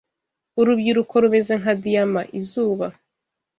[0.59, 2.85] Urubyiruko rumeze nka diyama izuba